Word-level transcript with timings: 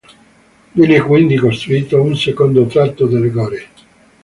Viene 0.73 0.99
quindi 0.99 1.37
costruito 1.37 2.01
un 2.01 2.15
secondo 2.17 2.65
tratto 2.65 3.05
delle 3.05 3.29
gore. 3.29 3.67